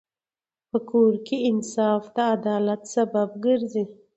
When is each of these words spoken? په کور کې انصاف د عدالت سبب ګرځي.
په 0.69 0.77
کور 0.89 1.13
کې 1.25 1.37
انصاف 1.49 2.03
د 2.15 2.17
عدالت 2.35 2.81
سبب 2.95 3.29
ګرځي. 3.45 3.83